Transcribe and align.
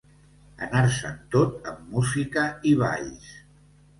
Anar-se'n 0.67 1.19
tot 1.35 1.69
amb 1.73 1.93
música 1.97 2.45
i 2.71 2.75
balls. 2.79 3.31